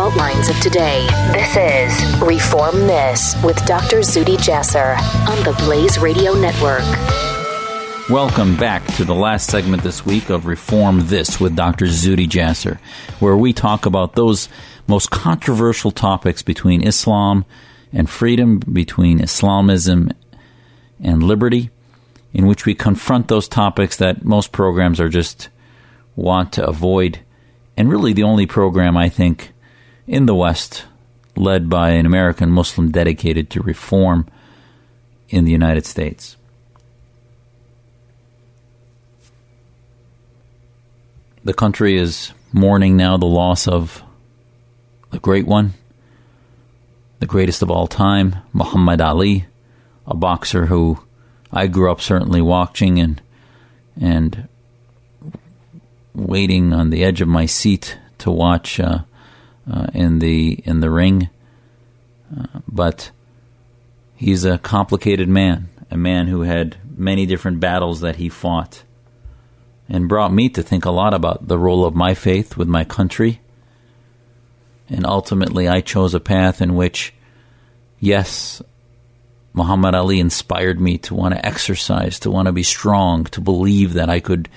fault 0.00 0.16
lines 0.16 0.48
of 0.48 0.58
today. 0.60 1.06
This 1.30 1.56
is 1.58 2.22
Reform 2.22 2.86
This 2.86 3.36
with 3.44 3.62
Dr. 3.66 3.98
Zuhdi 3.98 4.38
Jasser 4.38 4.96
on 5.28 5.44
the 5.44 5.52
Blaze 5.62 5.98
Radio 5.98 6.32
Network. 6.32 6.80
Welcome 8.08 8.56
back 8.56 8.82
to 8.94 9.04
the 9.04 9.14
last 9.14 9.50
segment 9.50 9.82
this 9.82 10.06
week 10.06 10.30
of 10.30 10.46
Reform 10.46 11.08
This 11.08 11.38
with 11.38 11.54
Dr. 11.54 11.84
Zuhdi 11.84 12.26
Jasser, 12.26 12.78
where 13.18 13.36
we 13.36 13.52
talk 13.52 13.84
about 13.84 14.14
those 14.14 14.48
most 14.86 15.10
controversial 15.10 15.90
topics 15.90 16.40
between 16.40 16.82
Islam 16.82 17.44
and 17.92 18.08
freedom, 18.08 18.60
between 18.60 19.20
Islamism 19.20 20.12
and 20.98 21.22
liberty, 21.22 21.68
in 22.32 22.46
which 22.46 22.64
we 22.64 22.74
confront 22.74 23.28
those 23.28 23.48
topics 23.48 23.98
that 23.98 24.24
most 24.24 24.50
programs 24.50 24.98
are 24.98 25.10
just 25.10 25.50
want 26.16 26.54
to 26.54 26.66
avoid. 26.66 27.20
And 27.76 27.90
really, 27.90 28.14
the 28.14 28.22
only 28.22 28.46
program 28.46 28.96
I 28.96 29.10
think 29.10 29.52
in 30.10 30.26
the 30.26 30.34
West 30.34 30.86
led 31.36 31.70
by 31.70 31.90
an 31.90 32.04
American 32.04 32.50
Muslim 32.50 32.90
dedicated 32.90 33.48
to 33.48 33.62
reform 33.62 34.26
in 35.28 35.44
the 35.44 35.52
United 35.52 35.86
States. 35.86 36.36
The 41.44 41.54
country 41.54 41.96
is 41.96 42.32
mourning 42.52 42.96
now 42.96 43.16
the 43.16 43.26
loss 43.26 43.68
of 43.68 44.02
the 45.12 45.20
great 45.20 45.46
one, 45.46 45.74
the 47.20 47.26
greatest 47.26 47.62
of 47.62 47.70
all 47.70 47.86
time, 47.86 48.34
Muhammad 48.52 49.00
Ali, 49.00 49.46
a 50.08 50.16
boxer 50.16 50.66
who 50.66 50.98
I 51.52 51.68
grew 51.68 51.88
up 51.88 52.00
certainly 52.00 52.42
watching 52.42 52.98
and 52.98 53.22
and 54.00 54.48
waiting 56.14 56.72
on 56.72 56.90
the 56.90 57.04
edge 57.04 57.20
of 57.20 57.28
my 57.28 57.46
seat 57.46 57.96
to 58.18 58.32
watch 58.32 58.80
uh, 58.80 59.02
uh, 59.70 59.86
in 59.94 60.18
the 60.18 60.62
in 60.64 60.80
the 60.80 60.90
ring. 60.90 61.28
Uh, 62.36 62.60
but 62.66 63.10
he's 64.16 64.44
a 64.44 64.58
complicated 64.58 65.28
man, 65.28 65.68
a 65.90 65.96
man 65.96 66.26
who 66.26 66.42
had 66.42 66.76
many 66.96 67.26
different 67.26 67.60
battles 67.60 68.00
that 68.00 68.16
he 68.16 68.28
fought 68.28 68.82
and 69.88 70.08
brought 70.08 70.32
me 70.32 70.48
to 70.48 70.62
think 70.62 70.84
a 70.84 70.90
lot 70.90 71.12
about 71.12 71.48
the 71.48 71.58
role 71.58 71.84
of 71.84 71.94
my 71.94 72.14
faith 72.14 72.56
with 72.56 72.68
my 72.68 72.84
country. 72.84 73.40
And 74.88 75.04
ultimately, 75.04 75.68
I 75.68 75.80
chose 75.80 76.14
a 76.14 76.20
path 76.20 76.62
in 76.62 76.74
which, 76.74 77.12
yes, 77.98 78.62
Muhammad 79.52 79.94
Ali 79.94 80.20
inspired 80.20 80.80
me 80.80 80.98
to 80.98 81.14
want 81.14 81.34
to 81.34 81.44
exercise, 81.44 82.20
to 82.20 82.30
want 82.30 82.46
to 82.46 82.52
be 82.52 82.62
strong, 82.62 83.24
to 83.24 83.40
believe 83.40 83.94
that 83.94 84.08
I 84.08 84.20
could 84.20 84.48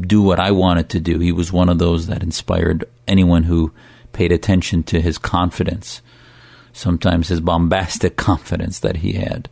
do 0.00 0.22
what 0.22 0.40
I 0.40 0.52
wanted 0.52 0.90
to 0.90 1.00
do. 1.00 1.18
He 1.18 1.32
was 1.32 1.52
one 1.52 1.68
of 1.68 1.78
those 1.78 2.06
that 2.06 2.22
inspired 2.22 2.84
anyone 3.06 3.44
who 3.44 3.72
paid 4.18 4.32
attention 4.32 4.82
to 4.82 5.00
his 5.00 5.16
confidence, 5.16 6.02
sometimes 6.72 7.28
his 7.28 7.40
bombastic 7.40 8.16
confidence 8.28 8.80
that 8.80 8.96
he 8.96 9.12
had. 9.12 9.48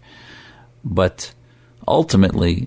But 0.85 1.33
ultimately, 1.87 2.67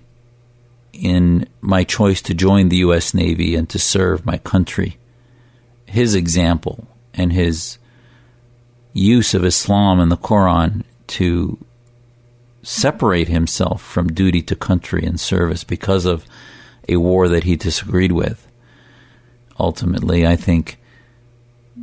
in 0.94 1.45
my 1.59 1.83
choice 1.83 2.22
to 2.22 2.33
join 2.33 2.69
the 2.69 2.78
U.S. 2.88 3.14
Navy 3.14 3.53
and 3.53 3.67
to 3.67 3.78
serve 3.78 4.25
my 4.25 4.38
country, 4.38 4.97
his 5.88 6.16
example 6.16 6.88
and 7.14 7.33
his 7.33 7.78
use 8.94 9.34
of 9.34 9.44
Islam 9.44 10.00
and 10.00 10.09
the 10.09 10.16
Quran 10.16 10.84
to 11.08 11.58
separate 12.63 13.28
himself 13.28 13.81
from 13.81 14.13
duty 14.13 14.41
to 14.44 14.56
country 14.56 15.03
and 15.06 15.19
service 15.19 15.66
because 15.66 16.06
of 16.06 16.25
a 16.88 16.95
war 16.95 17.28
that 17.28 17.44
he 17.44 17.58
disagreed 17.58 18.13
with, 18.13 18.47
ultimately, 19.59 20.25
I 20.25 20.38
think, 20.38 20.79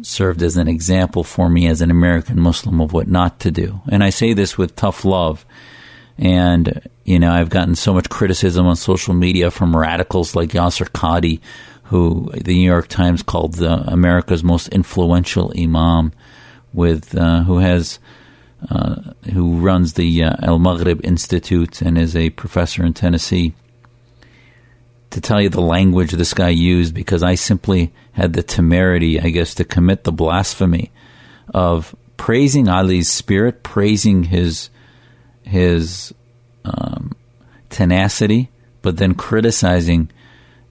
served 0.07 0.43
as 0.43 0.57
an 0.57 0.69
example 0.69 1.25
for 1.25 1.49
me 1.49 1.67
as 1.67 1.81
an 1.81 1.91
American 1.91 2.41
Muslim 2.41 2.81
of 2.81 2.93
what 2.93 3.09
not 3.09 3.41
to 3.41 3.51
do. 3.51 3.81
And 3.89 4.05
I 4.05 4.11
say 4.11 4.33
this 4.33 4.57
with 4.57 4.77
tough 4.77 5.05
love 5.05 5.45
and, 6.19 6.89
you 7.05 7.19
know, 7.19 7.33
I've 7.33 7.51
gotten 7.51 7.75
so 7.75 7.93
much 7.93 8.09
criticism 8.09 8.67
on 8.67 8.77
social 8.77 9.15
media 9.15 9.51
from 9.51 9.77
radicals 9.77 10.35
like 10.35 10.51
Yasir 10.51 10.89
Qadhi, 10.91 11.41
who 11.85 12.31
the 12.33 12.55
New 12.55 12.67
York 12.67 12.89
Times 12.89 13.23
called 13.23 13.55
the, 13.55 13.73
America's 13.93 14.43
most 14.43 14.69
influential 14.69 15.53
imam, 15.59 16.13
with 16.73 17.17
uh, 17.17 17.43
who 17.43 17.59
has 17.59 17.99
uh, 18.71 18.97
who 19.33 19.59
runs 19.61 19.93
the 19.93 20.25
uh, 20.25 20.37
Al 20.43 20.59
Maghrib 20.59 21.05
Institute 21.05 21.83
and 21.83 21.99
is 21.99 22.17
a 22.17 22.31
professor 22.31 22.85
in 22.85 22.95
Tennessee. 22.95 23.55
To 25.17 25.23
tell 25.23 25.41
you 25.41 25.49
the 25.49 25.63
language 25.63 26.13
this 26.13 26.35
guy 26.35 26.51
used, 26.51 26.93
because 26.93 27.23
I 27.23 27.37
simply 27.37 27.91
had 28.13 28.35
the 28.35 28.43
temerity, 28.43 29.19
I 29.19 29.31
guess, 29.31 29.55
to 29.55 29.65
commit 29.65 30.05
the 30.05 30.13
blasphemy 30.13 30.93
of 31.55 31.97
praising 32.19 32.69
Ali's 32.69 33.11
spirit, 33.11 33.63
praising 33.63 34.25
his 34.25 34.69
his 35.41 36.13
um, 36.67 37.13
tenacity, 37.71 38.51
but 38.83 38.99
then 38.99 39.15
criticizing 39.15 40.11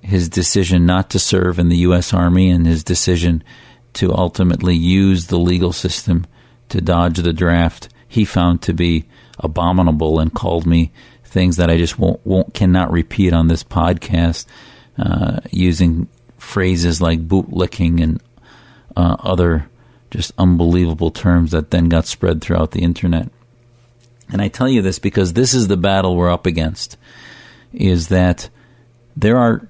his 0.01 0.29
decision 0.29 0.85
not 0.85 1.09
to 1.09 1.17
serve 1.17 1.57
in 1.57 1.69
the 1.69 1.77
U.S. 1.77 2.13
Army 2.13 2.51
and 2.51 2.67
his 2.67 2.83
decision 2.83 3.43
to 3.93 4.13
ultimately 4.13 4.75
use 4.75 5.25
the 5.25 5.39
legal 5.39 5.73
system 5.73 6.23
to 6.69 6.81
dodge 6.81 7.17
the 7.17 7.33
draft, 7.33 7.89
he 8.07 8.23
found 8.23 8.61
to 8.61 8.73
be 8.73 9.05
abominable 9.39 10.19
and 10.19 10.35
called 10.35 10.67
me 10.67 10.91
things 11.35 11.57
that 11.57 11.69
I 11.69 11.77
just 11.77 11.99
won't, 11.99 12.25
won't 12.25 12.53
cannot 12.53 12.91
repeat 12.91 13.33
on 13.33 13.49
this 13.49 13.61
podcast, 13.61 14.45
uh, 14.97 15.41
using 15.51 16.07
phrases 16.37 17.01
like 17.01 17.27
bootlicking 17.27 18.01
and 18.01 18.23
uh, 18.95 19.17
other 19.19 19.69
just 20.11 20.31
unbelievable 20.37 21.11
terms 21.11 21.51
that 21.51 21.71
then 21.71 21.89
got 21.89 22.05
spread 22.05 22.41
throughout 22.41 22.71
the 22.71 22.81
internet. 22.81 23.29
And 24.31 24.41
I 24.41 24.47
tell 24.47 24.69
you 24.69 24.81
this 24.81 24.97
because 24.97 25.33
this 25.33 25.53
is 25.53 25.67
the 25.67 25.75
battle 25.75 26.15
we're 26.15 26.31
up 26.31 26.45
against 26.45 26.97
is 27.73 28.07
that 28.07 28.49
there 29.17 29.37
are 29.37 29.67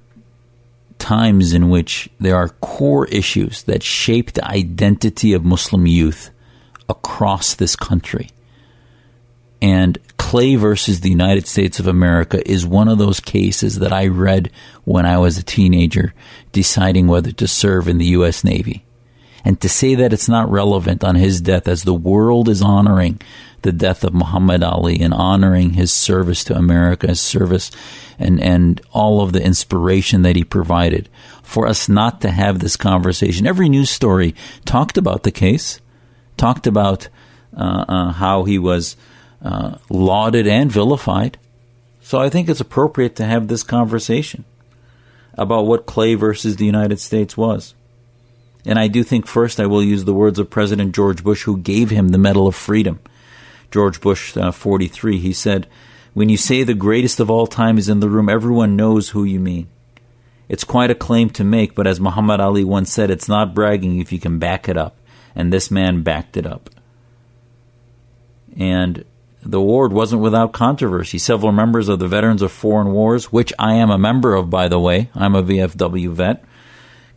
times 1.00 1.52
in 1.52 1.70
which 1.70 2.10
there 2.20 2.36
are 2.36 2.50
core 2.50 3.08
issues 3.08 3.64
that 3.64 3.82
shape 3.82 4.34
the 4.34 4.48
identity 4.48 5.34
of 5.34 5.44
Muslim 5.44 5.88
youth 5.88 6.30
across 6.88 7.56
this 7.56 7.76
country. 7.76 8.30
And 9.66 9.98
Clay 10.18 10.58
versus 10.58 11.00
the 11.00 11.10
United 11.10 11.48
States 11.48 11.80
of 11.80 11.88
America 11.88 12.48
is 12.48 12.68
one 12.68 12.88
of 12.88 13.00
those 13.00 13.20
cases 13.20 13.80
that 13.80 13.92
I 13.92 14.06
read 14.06 14.52
when 14.84 15.08
I 15.08 15.18
was 15.18 15.40
a 15.40 15.44
teenager 15.44 16.14
deciding 16.52 17.08
whether 17.08 17.32
to 17.32 17.48
serve 17.48 17.88
in 17.88 17.98
the 17.98 18.14
U.S. 18.18 18.44
Navy. 18.44 18.86
And 19.44 19.60
to 19.62 19.68
say 19.68 19.96
that 19.96 20.14
it's 20.14 20.30
not 20.30 20.52
relevant 20.52 21.04
on 21.04 21.16
his 21.16 21.42
death 21.42 21.68
as 21.68 21.82
the 21.82 21.96
world 21.96 22.48
is 22.48 22.62
honoring 22.62 23.20
the 23.64 23.72
death 23.72 24.04
of 24.04 24.14
Muhammad 24.14 24.62
Ali 24.62 25.00
and 25.02 25.16
honoring 25.16 25.72
his 25.72 25.92
service 25.92 26.44
to 26.44 26.56
America, 26.56 27.08
his 27.08 27.20
service 27.20 27.72
and, 28.20 28.40
and 28.40 28.80
all 28.92 29.20
of 29.22 29.34
the 29.34 29.44
inspiration 29.44 30.22
that 30.22 30.36
he 30.36 30.44
provided 30.44 31.10
for 31.42 31.66
us 31.66 31.90
not 31.90 32.22
to 32.22 32.30
have 32.30 32.60
this 32.60 32.78
conversation. 32.78 33.48
Every 33.48 33.68
news 33.68 33.90
story 33.90 34.36
talked 34.64 35.00
about 35.00 35.24
the 35.24 35.32
case, 35.32 35.82
talked 36.38 36.68
about 36.68 37.10
uh, 37.58 37.86
uh, 37.88 38.12
how 38.12 38.44
he 38.44 38.60
was 38.60 38.96
uh, 39.42 39.78
lauded 39.90 40.48
and 40.48 40.72
vilified. 40.72 41.38
So 42.02 42.20
I 42.20 42.30
think 42.30 42.50
it's 42.50 42.62
appropriate 42.62 43.16
to 43.18 43.26
have 43.26 43.48
this 43.48 43.64
conversation 43.64 44.46
about 45.34 45.66
what 45.66 45.86
Clay 45.86 46.16
versus 46.16 46.56
the 46.56 46.66
United 46.66 47.00
States 47.00 47.36
was. 47.36 47.74
And 48.66 48.80
I 48.80 48.88
do 48.88 49.04
think 49.04 49.28
first 49.28 49.60
I 49.60 49.68
will 49.68 49.84
use 49.84 50.06
the 50.06 50.14
words 50.14 50.40
of 50.40 50.50
President 50.50 50.96
George 50.96 51.24
Bush, 51.24 51.44
who 51.44 51.58
gave 51.58 51.90
him 51.90 52.10
the 52.10 52.18
Medal 52.18 52.48
of 52.48 52.56
Freedom. 52.56 53.00
George 53.72 54.02
Bush, 54.02 54.36
uh, 54.38 54.52
43, 54.52 55.20
he 55.20 55.34
said, 55.34 55.68
When 56.14 56.30
you 56.30 56.38
say 56.38 56.64
the 56.64 56.74
greatest 56.74 57.20
of 57.20 57.30
all 57.30 57.48
time 57.48 57.78
is 57.78 57.90
in 57.90 58.00
the 58.00 58.10
room, 58.10 58.30
everyone 58.30 58.76
knows 58.76 59.10
who 59.10 59.24
you 59.24 59.40
mean. 59.40 59.68
It's 60.48 60.64
quite 60.64 60.92
a 60.92 60.96
claim 60.96 61.30
to 61.32 61.44
make, 61.44 61.76
but 61.76 61.88
as 61.88 62.00
Muhammad 62.00 62.40
Ali 62.40 62.64
once 62.64 62.92
said, 62.92 63.10
it's 63.10 63.28
not 63.28 63.56
bragging 63.56 64.00
if 64.00 64.12
you 64.12 64.20
can 64.20 64.40
back 64.40 64.70
it 64.70 64.78
up. 64.78 64.96
And 65.36 65.52
this 65.52 65.70
man 65.70 66.02
backed 66.02 66.38
it 66.38 66.46
up. 66.46 66.70
And 68.58 69.04
the 69.46 69.60
award 69.60 69.94
wasn't 69.94 70.22
without 70.22 70.54
controversy. 70.54 71.20
Several 71.20 71.52
members 71.52 71.88
of 71.88 72.00
the 72.00 72.08
Veterans 72.08 72.42
of 72.42 72.52
Foreign 72.52 72.92
Wars, 72.92 73.32
which 73.32 73.54
I 73.60 73.76
am 73.76 73.92
a 73.92 73.98
member 73.98 74.34
of, 74.34 74.50
by 74.50 74.68
the 74.68 74.80
way, 74.80 75.10
I'm 75.14 75.36
a 75.36 75.44
VFW 75.44 76.10
vet, 76.12 76.44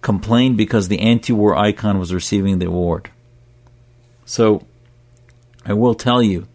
complained 0.03 0.57
because 0.57 0.89
the 0.89 1.01
anti 1.01 1.33
war 1.33 1.57
icon 1.57 1.99
was 1.99 2.13
receiving 2.13 2.59
the 2.59 2.67
award. 2.67 3.11
So 4.27 4.67
I 5.65 5.73
will 5.73 5.95
tell 5.95 6.23
you 6.23 6.47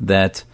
that 0.00 0.44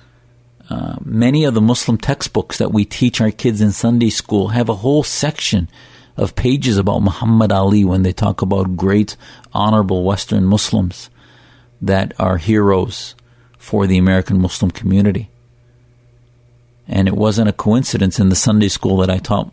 uh, 0.70 0.96
many 1.04 1.44
of 1.44 1.54
the 1.54 1.60
Muslim 1.60 1.98
textbooks 1.98 2.58
that 2.58 2.72
we 2.72 2.84
teach 2.84 3.20
our 3.20 3.32
kids 3.32 3.60
in 3.60 3.72
Sunday 3.72 4.10
school 4.10 4.48
have 4.48 4.68
a 4.68 4.76
whole 4.76 5.02
section 5.02 5.68
of 6.16 6.36
pages 6.36 6.78
about 6.78 7.02
Muhammad 7.02 7.50
Ali 7.50 7.84
when 7.84 8.04
they 8.04 8.12
talk 8.12 8.42
about 8.42 8.76
great, 8.76 9.16
honorable 9.52 10.04
Western 10.04 10.44
Muslims 10.44 11.10
that 11.80 12.12
are 12.20 12.36
heroes 12.36 13.16
for 13.62 13.86
the 13.86 13.96
American 13.96 14.40
Muslim 14.40 14.72
community. 14.72 15.30
And 16.88 17.06
it 17.06 17.14
wasn't 17.14 17.48
a 17.48 17.52
coincidence 17.52 18.18
in 18.18 18.28
the 18.28 18.34
Sunday 18.34 18.66
school 18.66 18.96
that 18.96 19.08
I 19.08 19.18
taught 19.18 19.52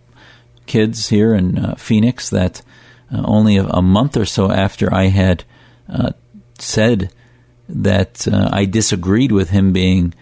kids 0.66 1.10
here 1.10 1.36
in 1.36 1.60
uh, 1.60 1.76
Phoenix 1.76 2.28
that 2.32 2.64
uh, 3.14 3.22
only 3.24 3.58
a, 3.58 3.66
a, 3.68 3.84
month 3.84 4.18
or 4.18 4.26
so 4.26 4.52
after 4.52 4.92
I 4.92 5.10
had 5.10 5.44
uh, 5.88 6.14
said 6.58 7.12
that 7.70 8.28
uh, 8.28 8.50
I 8.52 8.66
disagreed 8.66 9.32
with 9.32 9.52
him 9.52 9.74
being 9.74 10.16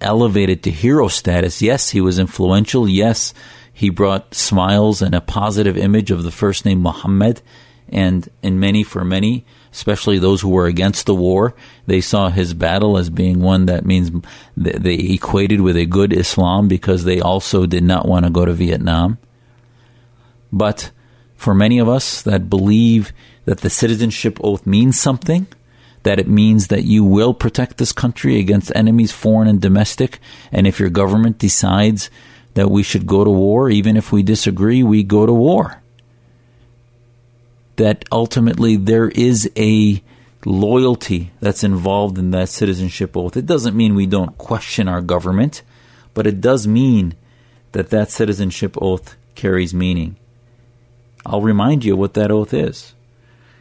elevated 0.00 0.64
to 0.64 0.72
hero 0.72 1.06
status. 1.06 1.62
Yes, 1.62 1.90
he 1.90 2.00
was 2.00 2.18
influential. 2.18 2.88
Yes, 2.88 3.32
he 3.72 3.88
brought 3.88 4.34
smiles 4.34 5.00
and 5.00 5.14
a 5.14 5.20
positive 5.20 5.76
image 5.76 6.10
of 6.10 6.24
the 6.24 6.32
first 6.32 6.64
name 6.64 6.82
Muhammad. 6.82 7.40
And 7.88 8.28
in 8.42 8.58
many, 8.58 8.82
for 8.82 9.04
many, 9.04 9.46
especially 9.72 10.18
those 10.18 10.40
who 10.40 10.48
were 10.48 10.66
against 10.66 11.06
the 11.06 11.14
war, 11.14 11.54
they 11.86 12.00
saw 12.00 12.28
his 12.28 12.54
battle 12.54 12.96
as 12.96 13.10
being 13.10 13.40
one 13.40 13.66
that 13.66 13.84
means 13.84 14.10
they 14.56 14.94
equated 14.94 15.60
with 15.60 15.76
a 15.76 15.86
good 15.86 16.12
Islam 16.12 16.68
because 16.68 17.04
they 17.04 17.20
also 17.20 17.66
did 17.66 17.84
not 17.84 18.06
want 18.06 18.24
to 18.24 18.30
go 18.30 18.44
to 18.44 18.52
Vietnam. 18.52 19.18
But 20.52 20.90
for 21.36 21.54
many 21.54 21.78
of 21.78 21.88
us 21.88 22.22
that 22.22 22.50
believe 22.50 23.12
that 23.44 23.60
the 23.60 23.70
citizenship 23.70 24.38
oath 24.42 24.66
means 24.66 24.98
something, 24.98 25.46
that 26.02 26.18
it 26.18 26.28
means 26.28 26.68
that 26.68 26.84
you 26.84 27.04
will 27.04 27.34
protect 27.34 27.76
this 27.76 27.92
country 27.92 28.38
against 28.38 28.72
enemies, 28.74 29.12
foreign 29.12 29.48
and 29.48 29.60
domestic. 29.60 30.20
And 30.50 30.66
if 30.66 30.80
your 30.80 30.90
government 30.90 31.38
decides 31.38 32.10
that 32.54 32.70
we 32.70 32.82
should 32.82 33.06
go 33.06 33.24
to 33.24 33.30
war, 33.30 33.70
even 33.70 33.96
if 33.96 34.10
we 34.10 34.22
disagree, 34.22 34.82
we 34.82 35.02
go 35.02 35.26
to 35.26 35.32
war. 35.32 35.82
That 37.78 38.04
ultimately 38.12 38.76
there 38.76 39.08
is 39.08 39.50
a 39.56 40.02
loyalty 40.44 41.32
that's 41.40 41.64
involved 41.64 42.18
in 42.18 42.30
that 42.30 42.48
citizenship 42.48 43.16
oath. 43.16 43.36
It 43.36 43.46
doesn't 43.46 43.76
mean 43.76 43.94
we 43.94 44.06
don't 44.06 44.38
question 44.38 44.88
our 44.88 45.00
government, 45.00 45.62
but 46.14 46.26
it 46.26 46.40
does 46.40 46.66
mean 46.66 47.14
that 47.72 47.90
that 47.90 48.10
citizenship 48.10 48.76
oath 48.80 49.16
carries 49.34 49.74
meaning. 49.74 50.16
I'll 51.26 51.42
remind 51.42 51.84
you 51.84 51.96
what 51.96 52.14
that 52.14 52.30
oath 52.30 52.54
is. 52.54 52.94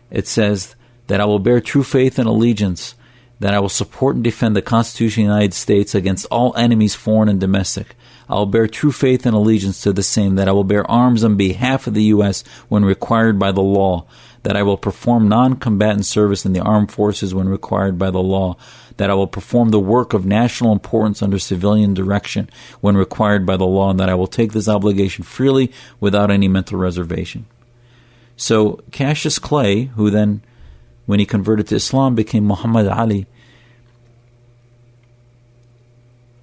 It 0.10 0.28
says 0.28 0.76
that 1.08 1.20
I 1.20 1.26
will 1.26 1.40
bear 1.40 1.60
true 1.60 1.84
faith 1.84 2.18
and 2.18 2.28
allegiance, 2.28 2.96
that 3.40 3.54
I 3.54 3.60
will 3.60 3.70
support 3.70 4.16
and 4.16 4.24
defend 4.24 4.56
the 4.56 4.62
Constitution 4.62 5.24
of 5.24 5.28
the 5.28 5.34
United 5.34 5.54
States 5.54 5.94
against 5.94 6.26
all 6.32 6.56
enemies, 6.56 6.96
foreign 6.96 7.30
and 7.30 7.40
domestic. 7.40 7.96
I 8.30 8.36
will 8.36 8.46
bear 8.46 8.68
true 8.68 8.92
faith 8.92 9.26
and 9.26 9.36
allegiance 9.36 9.82
to 9.82 9.94
the 9.94 10.04
same, 10.04 10.36
that 10.36 10.50
I 10.50 10.52
will 10.52 10.64
bear 10.64 10.90
arms 10.90 11.24
on 11.24 11.38
behalf 11.38 11.88
of 11.88 11.94
the 11.94 12.04
U.S. 12.04 12.44
when 12.68 12.84
required 12.84 13.40
by 13.40 13.52
the 13.52 13.62
law, 13.62 14.06
that 14.44 14.58
I 14.58 14.64
will 14.64 14.78
perform 14.78 15.30
non 15.30 15.56
combatant 15.56 16.06
service 16.06 16.46
in 16.46 16.54
the 16.54 16.60
armed 16.60 16.92
forces 16.92 17.34
when 17.34 17.48
required 17.48 17.98
by 17.98 18.12
the 18.12 18.22
law, 18.22 18.58
that 18.98 19.10
I 19.10 19.14
will 19.14 19.28
perform 19.28 19.70
the 19.70 19.80
work 19.80 20.14
of 20.14 20.26
national 20.26 20.74
importance 20.74 21.22
under 21.22 21.40
civilian 21.40 21.94
direction 21.94 22.50
when 22.82 22.98
required 22.98 23.46
by 23.46 23.56
the 23.56 23.66
law, 23.66 23.92
and 23.92 24.00
that 24.00 24.10
I 24.10 24.16
will 24.16 24.28
take 24.28 24.52
this 24.52 24.68
obligation 24.68 25.24
freely 25.24 25.72
without 26.00 26.30
any 26.30 26.48
mental 26.48 26.78
reservation. 26.78 27.46
So 28.36 28.82
Cassius 28.92 29.40
Clay, 29.40 29.86
who 29.86 30.10
then 30.10 30.42
when 31.06 31.20
he 31.20 31.26
converted 31.26 31.68
to 31.68 31.76
Islam, 31.76 32.14
became 32.14 32.46
Muhammad 32.46 32.88
Ali, 32.88 33.26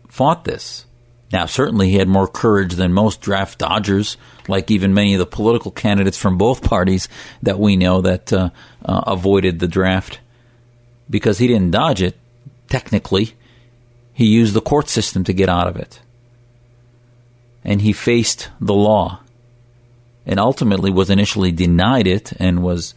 fought 0.09 0.45
this. 0.45 0.87
Now, 1.35 1.47
certainly 1.47 1.91
he 1.91 1.97
had 1.97 2.07
more 2.07 2.29
courage 2.29 2.75
than 2.75 2.93
most 2.93 3.21
draft 3.21 3.59
dodgers, 3.59 4.17
like 4.47 4.71
even 4.71 4.95
many 4.95 5.15
of 5.15 5.19
the 5.19 5.27
political 5.27 5.73
candidates 5.73 6.17
from 6.17 6.39
both 6.39 6.63
parties 6.71 7.09
that 7.43 7.59
we 7.59 7.75
know 7.75 8.03
that 8.03 8.33
uh, 8.33 8.51
uh, 8.85 9.03
avoided 9.09 9.59
the 9.59 9.67
draft 9.67 10.21
because 11.11 11.39
he 11.39 11.49
didn't 11.49 11.73
dodge 11.73 12.03
it, 12.03 12.17
technically. 12.69 13.35
He 14.13 14.27
used 14.27 14.55
the 14.55 14.61
court 14.61 14.89
system 14.89 15.25
to 15.25 15.33
get 15.33 15.49
out 15.49 15.67
of 15.67 15.75
it. 15.75 15.99
And 17.65 17.83
he 17.83 17.93
faced 17.93 18.51
the 18.61 18.73
law 18.73 19.19
and 20.25 20.39
ultimately 20.39 20.93
was 20.93 21.11
initially 21.11 21.51
denied 21.51 22.07
it 22.07 22.33
and 22.39 22.63
was 22.63 22.95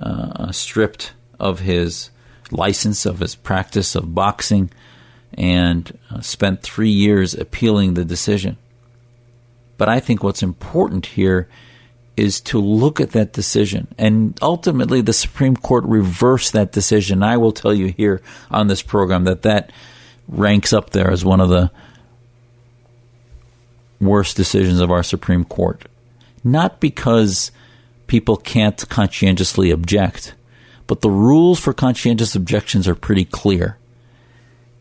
uh, 0.00 0.50
stripped 0.50 1.12
of 1.38 1.60
his 1.60 2.10
license, 2.50 3.06
of 3.06 3.20
his 3.20 3.36
practice 3.36 3.94
of 3.94 4.12
boxing, 4.12 4.72
and 5.34 5.98
uh, 6.10 6.20
spent 6.20 6.62
three 6.62 6.90
years 6.90 7.34
appealing 7.34 7.94
the 7.94 8.04
decision. 8.04 8.56
But 9.78 9.88
I 9.88 10.00
think 10.00 10.22
what's 10.22 10.42
important 10.42 11.06
here 11.06 11.48
is 12.16 12.40
to 12.40 12.58
look 12.58 13.00
at 13.00 13.10
that 13.10 13.32
decision. 13.32 13.88
And 13.98 14.38
ultimately, 14.40 15.02
the 15.02 15.12
Supreme 15.12 15.56
Court 15.56 15.84
reversed 15.84 16.54
that 16.54 16.72
decision. 16.72 17.22
I 17.22 17.36
will 17.36 17.52
tell 17.52 17.74
you 17.74 17.88
here 17.88 18.22
on 18.50 18.68
this 18.68 18.80
program 18.80 19.24
that 19.24 19.42
that 19.42 19.70
ranks 20.26 20.72
up 20.72 20.90
there 20.90 21.10
as 21.10 21.24
one 21.24 21.40
of 21.40 21.50
the 21.50 21.70
worst 24.00 24.36
decisions 24.36 24.80
of 24.80 24.90
our 24.90 25.02
Supreme 25.02 25.44
Court. 25.44 25.84
Not 26.42 26.80
because 26.80 27.50
people 28.06 28.36
can't 28.36 28.88
conscientiously 28.88 29.70
object. 29.70 30.34
But 30.86 31.00
the 31.00 31.10
rules 31.10 31.58
for 31.58 31.72
conscientious 31.72 32.34
objections 32.34 32.86
are 32.86 32.94
pretty 32.94 33.24
clear. 33.24 33.78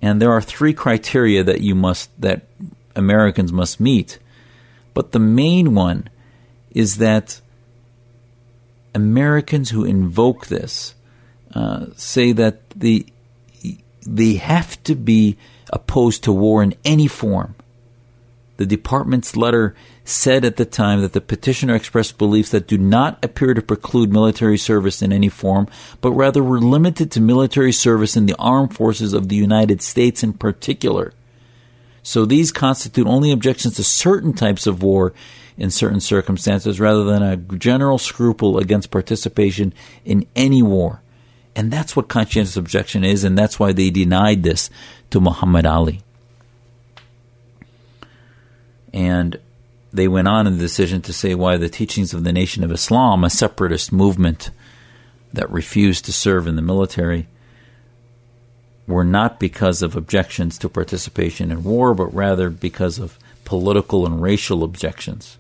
And 0.02 0.22
there 0.22 0.32
are 0.32 0.42
three 0.42 0.74
criteria 0.74 1.44
that 1.44 1.62
you 1.62 1.76
must 1.76 2.10
that 2.22 2.48
Americans 2.96 3.52
must 3.52 3.80
meet. 3.80 4.20
But 4.94 5.12
the 5.12 5.20
main 5.20 5.76
one 5.76 6.10
is 6.72 6.98
that 6.98 7.42
Americans 8.94 9.72
who 9.72 9.84
invoke 9.84 10.48
this 10.48 10.96
uh, 11.54 11.88
say 11.96 12.32
that 12.32 12.70
the 12.72 13.06
they 14.06 14.34
have 14.36 14.82
to 14.84 14.96
be 14.96 15.38
opposed 15.72 16.24
to 16.24 16.32
war 16.32 16.62
in 16.62 16.76
any 16.84 17.08
form. 17.08 17.56
The 18.58 18.66
department's 18.66 19.36
letter 19.36 19.76
said 20.06 20.46
at 20.46 20.56
the 20.56 20.66
time 20.66 21.02
that 21.02 21.14
the 21.14 21.20
petitioner 21.20 21.76
expressed 21.76 22.20
beliefs 22.20 22.52
that 22.52 22.68
do 22.68 22.78
not 22.78 23.24
appear 23.26 23.56
to 23.56 23.62
preclude 23.62 24.14
military 24.14 24.58
service 24.58 25.02
in 25.02 25.12
any 25.12 25.30
form, 25.30 25.68
but 26.00 26.12
rather 26.12 26.44
were 26.44 26.60
limited 26.60 27.12
to 27.12 27.20
military 27.20 27.72
service 27.72 28.16
in 28.16 28.28
the 28.28 28.36
armed 28.38 28.74
forces 28.74 29.14
of 29.14 29.28
the 29.28 29.36
United 29.36 29.82
States 29.82 30.22
in 30.22 30.32
particular. 30.32 31.12
So 32.04 32.24
these 32.24 32.52
constitute 32.52 33.08
only 33.08 33.32
objections 33.32 33.76
to 33.76 33.84
certain 33.84 34.34
types 34.34 34.68
of 34.68 34.84
war 34.84 35.12
in 35.58 35.72
certain 35.72 36.00
circumstances 36.00 36.80
rather 36.80 37.04
than 37.04 37.24
a 37.24 37.38
general 37.38 37.98
scruple 37.98 38.60
against 38.60 38.92
participation 38.92 39.74
in 40.06 40.28
any 40.36 40.62
war. 40.62 41.02
And 41.56 41.72
that's 41.72 41.96
what 41.96 42.10
conscientious 42.10 42.58
objection 42.58 43.04
is, 43.04 43.24
and 43.24 43.36
that's 43.36 43.60
why 43.60 43.72
they 43.72 43.90
denied 43.90 44.44
this 44.44 44.70
to 45.10 45.20
Muhammad 45.20 45.66
Ali. 45.66 46.02
And 48.94 49.40
they 49.96 50.08
went 50.08 50.28
on 50.28 50.48
in 50.48 50.54
the 50.54 50.60
decision 50.60 51.02
to 51.04 51.14
say 51.14 51.36
why 51.36 51.58
the 51.58 51.70
teachings 51.70 52.14
of 52.14 52.24
the 52.24 52.34
Nation 52.34 52.64
of 52.64 52.72
Islam, 52.72 53.24
a 53.24 53.30
separatist 53.30 53.92
movement 53.92 54.52
that 55.34 55.50
refused 55.52 56.06
to 56.06 56.14
serve 56.14 56.48
in 56.48 56.56
the 56.56 56.62
military, 56.62 57.28
were 58.88 59.04
not 59.04 59.40
because 59.40 59.82
of 59.82 59.96
objections 59.96 60.58
to 60.60 60.70
participation 60.70 61.52
in 61.52 61.64
war, 61.64 61.94
but 61.94 62.14
rather 62.14 62.50
because 62.50 63.00
of 63.00 63.18
political 63.44 64.06
and 64.06 64.22
racial 64.22 64.64
objections. 64.64 65.38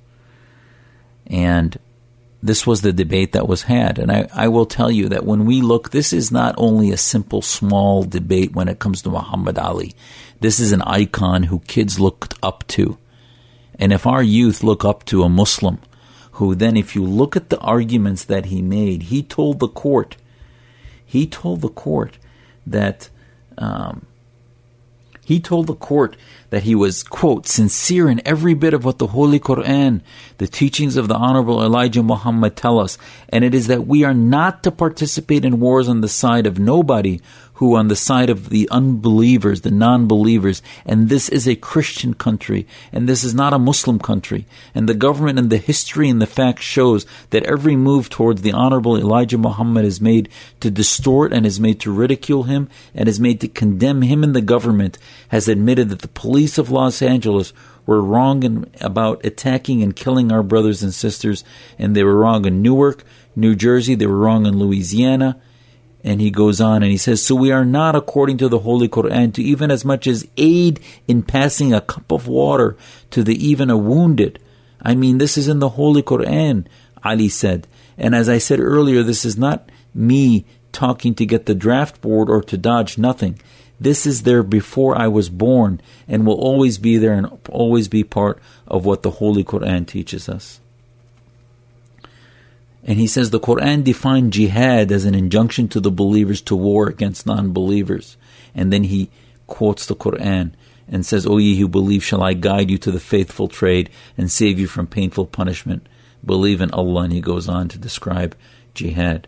And 1.27 1.77
this 2.41 2.65
was 2.67 2.81
the 2.81 2.93
debate 2.93 3.33
that 3.33 3.47
was 3.47 3.63
had. 3.63 3.97
And 3.97 4.11
I, 4.11 4.27
I, 4.33 4.47
will 4.47 4.65
tell 4.65 4.91
you 4.91 5.09
that 5.09 5.25
when 5.25 5.45
we 5.45 5.61
look, 5.61 5.89
this 5.89 6.13
is 6.13 6.31
not 6.31 6.53
only 6.57 6.91
a 6.91 6.97
simple, 6.97 7.41
small 7.41 8.03
debate 8.03 8.53
when 8.53 8.67
it 8.67 8.79
comes 8.79 9.01
to 9.01 9.09
Muhammad 9.09 9.57
Ali. 9.57 9.95
This 10.41 10.59
is 10.59 10.71
an 10.71 10.83
icon 10.83 11.43
who 11.43 11.59
kids 11.59 11.99
looked 11.99 12.35
up 12.43 12.65
to. 12.67 12.97
And 13.77 13.91
if 13.93 14.07
our 14.07 14.23
youth 14.23 14.63
look 14.63 14.85
up 14.85 15.05
to 15.05 15.23
a 15.23 15.29
Muslim, 15.29 15.79
who 16.33 16.53
then, 16.53 16.75
if 16.75 16.95
you 16.95 17.03
look 17.03 17.37
at 17.37 17.49
the 17.49 17.59
arguments 17.59 18.25
that 18.25 18.47
he 18.47 18.61
made, 18.61 19.03
he 19.03 19.23
told 19.23 19.59
the 19.59 19.69
court, 19.69 20.17
he 21.05 21.25
told 21.25 21.61
the 21.61 21.69
court 21.69 22.17
that, 22.67 23.09
um, 23.57 24.05
he 25.23 25.39
told 25.39 25.67
the 25.67 25.75
court 25.75 26.17
that 26.49 26.63
he 26.63 26.75
was, 26.75 27.03
quote, 27.03 27.47
sincere 27.47 28.09
in 28.09 28.21
every 28.25 28.53
bit 28.53 28.73
of 28.73 28.83
what 28.83 28.99
the 28.99 29.07
Holy 29.07 29.39
Quran, 29.39 30.01
the 30.37 30.47
teachings 30.47 30.97
of 30.97 31.07
the 31.07 31.15
Honorable 31.15 31.63
Elijah 31.63 32.03
Muhammad 32.03 32.57
tell 32.57 32.79
us, 32.79 32.97
and 33.29 33.45
it 33.45 33.55
is 33.55 33.67
that 33.67 33.87
we 33.87 34.03
are 34.03 34.13
not 34.13 34.61
to 34.63 34.71
participate 34.71 35.45
in 35.45 35.61
wars 35.61 35.87
on 35.87 36.01
the 36.01 36.09
side 36.09 36.45
of 36.45 36.59
nobody 36.59 37.21
who 37.55 37.75
on 37.75 37.87
the 37.87 37.95
side 37.95 38.29
of 38.29 38.49
the 38.49 38.67
unbelievers, 38.69 39.61
the 39.61 39.71
non-believers, 39.71 40.61
and 40.85 41.07
this 41.07 41.29
is 41.29 41.47
a 41.47 41.55
Christian 41.55 42.13
country, 42.13 42.67
and 42.91 43.07
this 43.07 43.23
is 43.23 43.33
not 43.33 43.53
a 43.53 43.59
Muslim 43.59 43.97
country, 43.97 44.45
and 44.73 44.89
the 44.89 44.93
government 44.93 45.39
and 45.39 45.49
the 45.49 45.57
history 45.57 46.09
and 46.09 46.21
the 46.21 46.27
fact 46.27 46.61
shows 46.61 47.05
that 47.29 47.43
every 47.45 47.75
move 47.75 48.09
towards 48.09 48.41
the 48.41 48.51
Honorable 48.51 48.97
Elijah 48.97 49.37
Muhammad 49.37 49.85
is 49.85 50.01
made 50.01 50.27
to 50.59 50.69
distort 50.69 51.31
and 51.31 51.45
is 51.45 51.59
made 51.59 51.79
to 51.79 51.91
ridicule 51.91 52.43
him 52.43 52.69
and 52.93 53.07
is 53.07 53.19
made 53.19 53.39
to 53.41 53.47
condemn 53.47 54.01
him 54.01 54.23
and 54.23 54.35
the 54.35 54.41
government 54.41 54.97
has 55.29 55.47
admitted 55.47 55.89
that 55.89 55.99
the 55.99 56.07
police 56.09 56.57
of 56.57 56.69
Los 56.69 57.01
Angeles 57.01 57.53
were 57.85 58.01
wrong 58.01 58.43
in, 58.43 58.69
about 58.81 59.23
attacking 59.23 59.81
and 59.81 59.95
killing 59.95 60.31
our 60.31 60.43
brothers 60.43 60.83
and 60.83 60.93
sisters, 60.93 61.43
and 61.77 61.95
they 61.95 62.03
were 62.03 62.17
wrong 62.17 62.45
in 62.45 62.61
Newark, 62.61 63.03
New 63.35 63.55
Jersey, 63.55 63.95
they 63.95 64.07
were 64.07 64.17
wrong 64.17 64.45
in 64.45 64.57
Louisiana, 64.57 65.39
and 66.05 66.21
he 66.21 66.29
goes 66.29 66.61
on 66.61 66.83
and 66.83 66.91
he 66.91 66.97
says, 66.97 67.25
So 67.25 67.33
we 67.33 67.51
are 67.51 67.65
not, 67.65 67.95
according 67.95 68.37
to 68.37 68.47
the 68.47 68.59
Holy 68.59 68.87
Quran, 68.87 69.33
to 69.33 69.41
even 69.41 69.71
as 69.71 69.83
much 69.83 70.05
as 70.05 70.27
aid 70.37 70.79
in 71.07 71.23
passing 71.23 71.73
a 71.73 71.81
cup 71.81 72.11
of 72.11 72.27
water 72.27 72.77
to 73.09 73.23
the 73.23 73.35
even 73.43 73.71
a 73.71 73.77
wounded. 73.77 74.37
I 74.79 74.93
mean, 74.93 75.17
this 75.17 75.35
is 75.35 75.47
in 75.47 75.57
the 75.57 75.69
Holy 75.69 76.03
Quran, 76.03 76.67
Ali 77.03 77.27
said. 77.27 77.67
And 77.97 78.13
as 78.13 78.29
I 78.29 78.37
said 78.37 78.59
earlier, 78.59 79.01
this 79.01 79.25
is 79.25 79.35
not 79.35 79.67
me 79.95 80.45
talking 80.71 81.15
to 81.15 81.25
get 81.25 81.47
the 81.47 81.55
draft 81.55 82.01
board 82.01 82.29
or 82.29 82.43
to 82.43 82.55
dodge 82.55 82.99
nothing. 82.99 83.39
This 83.79 84.05
is 84.05 84.23
there 84.23 84.43
before 84.43 84.95
I 84.95 85.07
was 85.07 85.29
born 85.29 85.81
and 86.07 86.27
will 86.27 86.39
always 86.39 86.77
be 86.77 86.99
there 86.99 87.13
and 87.13 87.39
always 87.49 87.87
be 87.87 88.03
part 88.03 88.39
of 88.67 88.85
what 88.85 89.01
the 89.01 89.09
Holy 89.09 89.43
Quran 89.43 89.87
teaches 89.87 90.29
us. 90.29 90.59
And 92.85 92.99
he 92.99 93.07
says 93.07 93.31
the 93.31 93.39
Quran 93.39 93.83
defined 93.83 94.31
jihad 94.31 94.91
as 94.91 95.05
an 95.05 95.15
injunction 95.15 95.67
to 95.69 95.79
the 95.79 95.91
believers 95.91 96.39
to 96.43 96.55
war 96.55 96.87
against 96.87 97.25
non 97.25 97.51
believers. 97.51 98.15
And 98.53 98.71
then 98.71 98.85
he 98.85 99.09
quotes 99.47 99.87
the 99.87 99.95
Quran 99.95 100.51
and 100.87 101.03
says, 101.03 101.25
O 101.25 101.37
ye 101.37 101.57
who 101.57 101.67
believe, 101.67 102.03
shall 102.03 102.21
I 102.21 102.33
guide 102.33 102.69
you 102.69 102.77
to 102.77 102.91
the 102.91 102.99
faithful 102.99 103.47
trade 103.47 103.89
and 104.17 104.31
save 104.31 104.59
you 104.59 104.67
from 104.67 104.85
painful 104.85 105.25
punishment? 105.25 105.87
Believe 106.23 106.61
in 106.61 106.71
Allah. 106.71 107.03
And 107.03 107.13
he 107.13 107.21
goes 107.21 107.49
on 107.49 107.67
to 107.69 107.79
describe 107.79 108.35
jihad. 108.75 109.27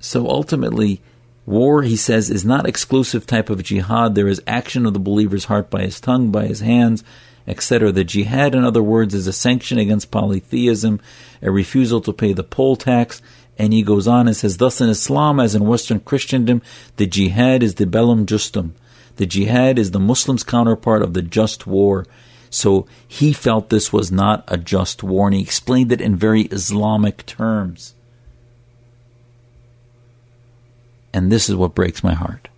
So 0.00 0.28
ultimately, 0.28 1.00
war, 1.46 1.82
he 1.82 1.96
says, 1.96 2.30
is 2.30 2.44
not 2.44 2.68
exclusive 2.68 3.26
type 3.26 3.48
of 3.48 3.62
jihad. 3.62 4.14
There 4.14 4.28
is 4.28 4.42
action 4.46 4.84
of 4.84 4.92
the 4.92 5.00
believer's 5.00 5.46
heart 5.46 5.70
by 5.70 5.82
his 5.82 5.98
tongue, 5.98 6.30
by 6.30 6.46
his 6.46 6.60
hands, 6.60 7.02
etc. 7.48 7.90
The 7.90 8.04
jihad, 8.04 8.54
in 8.54 8.62
other 8.62 8.82
words, 8.82 9.14
is 9.14 9.26
a 9.26 9.32
sanction 9.32 9.78
against 9.78 10.10
polytheism, 10.10 11.00
a 11.42 11.50
refusal 11.50 12.00
to 12.02 12.12
pay 12.12 12.32
the 12.32 12.44
poll 12.44 12.76
tax. 12.76 13.22
And 13.58 13.72
he 13.72 13.82
goes 13.82 14.06
on 14.06 14.28
and 14.28 14.36
says, 14.36 14.58
Thus 14.58 14.80
in 14.80 14.88
Islam, 14.88 15.40
as 15.40 15.54
in 15.56 15.66
Western 15.66 15.98
Christendom, 16.00 16.62
the 16.96 17.06
jihad 17.06 17.62
is 17.62 17.74
the 17.74 17.86
bellum 17.86 18.26
justum. 18.26 18.72
The 19.16 19.26
jihad 19.26 19.78
is 19.78 19.90
the 19.90 19.98
Muslim's 19.98 20.44
counterpart 20.44 21.02
of 21.02 21.14
the 21.14 21.22
just 21.22 21.66
war. 21.66 22.06
So 22.50 22.86
he 23.06 23.32
felt 23.32 23.68
this 23.68 23.92
was 23.92 24.12
not 24.12 24.44
a 24.46 24.56
just 24.56 25.02
war, 25.02 25.26
and 25.26 25.34
he 25.34 25.42
explained 25.42 25.90
it 25.90 26.00
in 26.00 26.14
very 26.14 26.42
Islamic 26.42 27.26
terms. 27.26 27.94
And 31.12 31.32
this 31.32 31.48
is 31.48 31.56
what 31.56 31.74
breaks 31.74 32.04
my 32.04 32.14
heart. 32.14 32.48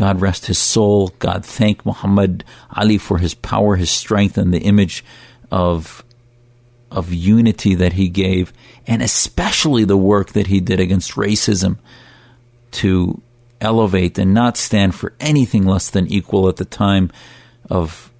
God 0.00 0.22
rest 0.22 0.46
his 0.46 0.56
soul. 0.56 1.12
God 1.18 1.44
thank 1.44 1.84
Muhammad 1.84 2.42
Ali 2.74 2.96
for 2.96 3.18
his 3.18 3.34
power, 3.34 3.76
his 3.76 3.90
strength, 3.90 4.38
and 4.38 4.50
the 4.50 4.62
image 4.62 5.04
of 5.50 6.02
of 6.90 7.12
unity 7.12 7.74
that 7.74 7.92
he 7.92 8.08
gave, 8.08 8.50
and 8.86 9.02
especially 9.02 9.84
the 9.84 9.98
work 9.98 10.32
that 10.32 10.46
he 10.46 10.58
did 10.58 10.80
against 10.80 11.16
racism 11.16 11.76
to 12.70 13.20
elevate 13.60 14.18
and 14.18 14.32
not 14.32 14.56
stand 14.56 14.94
for 14.94 15.12
anything 15.20 15.66
less 15.66 15.90
than 15.90 16.06
equal 16.06 16.48
at 16.48 16.56
the 16.56 16.64
time 16.64 17.10
of 17.68 18.10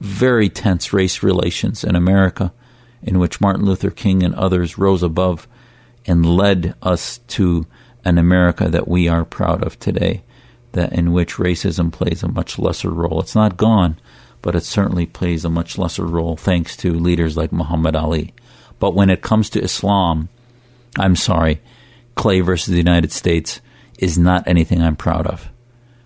very 0.00 0.48
tense 0.48 0.92
race 0.92 1.22
relations 1.22 1.84
in 1.84 1.94
America, 1.94 2.52
in 3.00 3.20
which 3.20 3.40
Martin 3.40 3.64
Luther 3.64 3.92
King 3.92 4.24
and 4.24 4.34
others 4.34 4.76
rose 4.76 5.04
above 5.04 5.46
and 6.04 6.26
led 6.26 6.74
us 6.82 7.18
to 7.28 7.64
an 8.04 8.18
America 8.18 8.68
that 8.68 8.88
we 8.88 9.06
are 9.06 9.24
proud 9.24 9.62
of 9.62 9.78
today 9.78 10.24
that 10.72 10.92
in 10.92 11.12
which 11.12 11.36
racism 11.36 11.92
plays 11.92 12.22
a 12.22 12.28
much 12.28 12.58
lesser 12.58 12.90
role. 12.90 13.20
It's 13.20 13.34
not 13.34 13.56
gone, 13.56 13.98
but 14.40 14.54
it 14.54 14.64
certainly 14.64 15.06
plays 15.06 15.44
a 15.44 15.50
much 15.50 15.78
lesser 15.78 16.06
role 16.06 16.36
thanks 16.36 16.76
to 16.78 16.92
leaders 16.92 17.36
like 17.36 17.52
Muhammad 17.52 17.96
Ali. 17.96 18.34
But 18.78 18.94
when 18.94 19.10
it 19.10 19.22
comes 19.22 19.48
to 19.50 19.62
Islam, 19.62 20.28
I'm 20.98 21.16
sorry, 21.16 21.60
Clay 22.14 22.40
versus 22.40 22.72
the 22.72 22.78
United 22.78 23.12
States 23.12 23.60
is 23.98 24.18
not 24.18 24.46
anything 24.46 24.82
I'm 24.82 24.96
proud 24.96 25.26
of. 25.26 25.48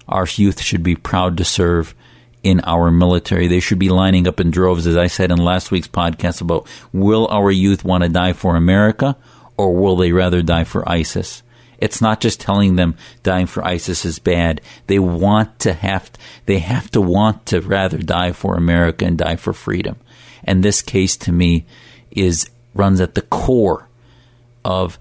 Our 0.08 0.26
youth 0.36 0.60
should 0.60 0.82
be 0.82 0.94
proud 0.94 1.38
to 1.38 1.44
serve 1.44 1.94
in 2.42 2.60
our 2.60 2.90
military. 2.90 3.48
They 3.48 3.60
should 3.60 3.78
be 3.78 3.88
lining 3.88 4.28
up 4.28 4.38
in 4.38 4.50
droves, 4.50 4.86
as 4.86 4.96
I 4.96 5.08
said 5.08 5.32
in 5.32 5.38
last 5.38 5.70
week's 5.70 5.88
podcast 5.88 6.40
about 6.40 6.68
will 6.92 7.26
our 7.28 7.50
youth 7.50 7.84
want 7.84 8.04
to 8.04 8.08
die 8.08 8.34
for 8.34 8.54
America 8.54 9.16
or 9.56 9.74
will 9.74 9.96
they 9.96 10.12
rather 10.12 10.42
die 10.42 10.64
for 10.64 10.88
ISIS? 10.88 11.42
It's 11.78 12.00
not 12.00 12.20
just 12.20 12.40
telling 12.40 12.76
them 12.76 12.96
dying 13.22 13.46
for 13.46 13.64
ISIS 13.64 14.04
is 14.04 14.18
bad. 14.18 14.60
They 14.86 14.98
want 14.98 15.58
to 15.60 15.72
have 15.72 16.10
they 16.46 16.58
have 16.58 16.90
to 16.92 17.00
want 17.00 17.46
to 17.46 17.60
rather 17.60 17.98
die 17.98 18.32
for 18.32 18.56
America 18.56 19.04
and 19.04 19.18
die 19.18 19.36
for 19.36 19.52
freedom. 19.52 19.96
And 20.44 20.62
this 20.62 20.82
case 20.82 21.16
to 21.18 21.32
me 21.32 21.66
is 22.10 22.48
runs 22.74 23.00
at 23.00 23.14
the 23.14 23.22
core 23.22 23.88
of 24.64 24.98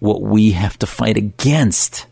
what 0.00 0.22
we 0.22 0.52
have 0.52 0.78
to 0.78 0.86
fight 0.86 1.16
against. 1.16 2.06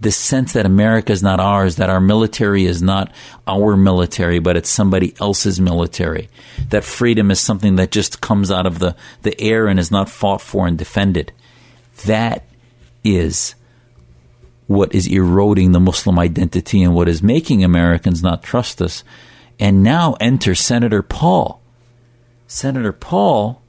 The 0.00 0.12
sense 0.12 0.52
that 0.52 0.64
America 0.64 1.12
is 1.12 1.24
not 1.24 1.40
ours, 1.40 1.76
that 1.76 1.90
our 1.90 2.00
military 2.00 2.66
is 2.66 2.80
not 2.80 3.12
our 3.48 3.76
military, 3.76 4.38
but 4.38 4.56
it's 4.56 4.70
somebody 4.70 5.12
else's 5.20 5.60
military. 5.60 6.28
That 6.68 6.84
freedom 6.84 7.32
is 7.32 7.40
something 7.40 7.76
that 7.76 7.90
just 7.90 8.20
comes 8.20 8.52
out 8.52 8.64
of 8.64 8.78
the, 8.78 8.94
the 9.22 9.38
air 9.40 9.66
and 9.66 9.80
is 9.80 9.90
not 9.90 10.08
fought 10.08 10.40
for 10.40 10.68
and 10.68 10.78
defended. 10.78 11.32
That 12.04 12.44
is 13.04 13.54
what 14.66 14.94
is 14.94 15.06
eroding 15.06 15.72
the 15.72 15.80
Muslim 15.80 16.18
identity 16.18 16.82
and 16.82 16.94
what 16.94 17.08
is 17.08 17.22
making 17.22 17.64
Americans 17.64 18.22
not 18.22 18.42
trust 18.42 18.82
us. 18.82 19.02
And 19.58 19.82
now 19.82 20.14
enter 20.20 20.54
Senator 20.54 21.02
Paul. 21.02 21.60
Senator 22.46 22.92
Paul, 22.92 23.60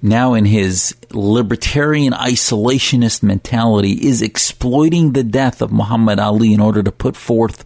now 0.00 0.34
in 0.34 0.44
his 0.44 0.94
libertarian 1.10 2.12
isolationist 2.12 3.22
mentality, 3.22 3.92
is 3.92 4.22
exploiting 4.22 5.12
the 5.12 5.24
death 5.24 5.60
of 5.60 5.72
Muhammad 5.72 6.18
Ali 6.18 6.52
in 6.52 6.60
order 6.60 6.82
to 6.82 6.92
put 6.92 7.16
forth 7.16 7.64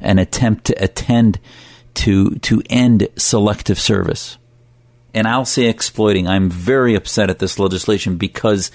an 0.00 0.18
attempt 0.18 0.66
to 0.66 0.82
attend 0.82 1.40
to 1.94 2.36
to 2.36 2.62
end 2.70 3.08
selective 3.16 3.78
service 3.78 4.38
and 5.14 5.26
I'll 5.26 5.44
say 5.44 5.66
exploiting. 5.66 6.28
I'm 6.28 6.50
very 6.50 6.94
upset 6.94 7.30
at 7.30 7.38
this 7.38 7.58
legislation 7.58 8.16
because 8.16 8.70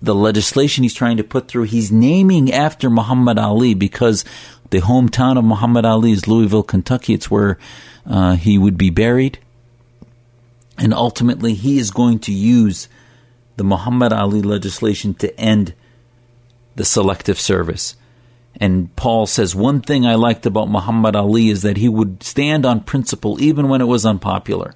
the 0.00 0.14
legislation 0.14 0.82
he's 0.82 0.94
trying 0.94 1.16
to 1.16 1.24
put 1.24 1.48
through, 1.48 1.64
he's 1.64 1.92
naming 1.92 2.52
after 2.52 2.90
Muhammad 2.90 3.38
Ali 3.38 3.74
because 3.74 4.24
the 4.70 4.80
hometown 4.80 5.38
of 5.38 5.44
Muhammad 5.44 5.84
Ali 5.84 6.12
is 6.12 6.26
Louisville, 6.26 6.62
Kentucky. 6.62 7.14
It's 7.14 7.30
where 7.30 7.58
uh, 8.06 8.36
he 8.36 8.58
would 8.58 8.76
be 8.76 8.90
buried. 8.90 9.38
And 10.78 10.92
ultimately, 10.92 11.54
he 11.54 11.78
is 11.78 11.90
going 11.90 12.18
to 12.20 12.32
use 12.32 12.88
the 13.56 13.64
Muhammad 13.64 14.12
Ali 14.12 14.42
legislation 14.42 15.14
to 15.14 15.38
end 15.38 15.74
the 16.74 16.84
selective 16.84 17.38
service. 17.38 17.94
And 18.56 18.94
Paul 18.96 19.26
says, 19.26 19.54
One 19.54 19.80
thing 19.80 20.06
I 20.06 20.14
liked 20.16 20.46
about 20.46 20.68
Muhammad 20.68 21.14
Ali 21.14 21.48
is 21.48 21.62
that 21.62 21.76
he 21.76 21.88
would 21.88 22.22
stand 22.22 22.66
on 22.66 22.80
principle 22.80 23.40
even 23.40 23.68
when 23.68 23.80
it 23.80 23.86
was 23.86 24.04
unpopular. 24.04 24.74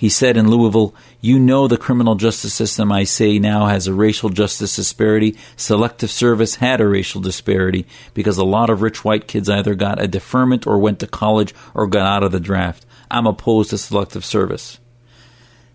He 0.00 0.08
said 0.08 0.38
in 0.38 0.50
Louisville, 0.50 0.94
You 1.20 1.38
know 1.38 1.68
the 1.68 1.76
criminal 1.76 2.14
justice 2.14 2.54
system, 2.54 2.90
I 2.90 3.04
say, 3.04 3.38
now 3.38 3.66
has 3.66 3.86
a 3.86 3.92
racial 3.92 4.30
justice 4.30 4.76
disparity. 4.76 5.36
Selective 5.58 6.10
service 6.10 6.54
had 6.54 6.80
a 6.80 6.88
racial 6.88 7.20
disparity 7.20 7.86
because 8.14 8.38
a 8.38 8.44
lot 8.44 8.70
of 8.70 8.80
rich 8.80 9.04
white 9.04 9.28
kids 9.28 9.50
either 9.50 9.74
got 9.74 10.02
a 10.02 10.08
deferment 10.08 10.66
or 10.66 10.78
went 10.78 11.00
to 11.00 11.06
college 11.06 11.54
or 11.74 11.86
got 11.86 12.06
out 12.06 12.22
of 12.22 12.32
the 12.32 12.40
draft. 12.40 12.86
I'm 13.10 13.26
opposed 13.26 13.68
to 13.70 13.76
selective 13.76 14.24
service. 14.24 14.78